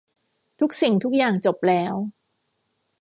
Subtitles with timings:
[0.59, 1.93] ทุกสิ่งทุกอย่างจบแล้ว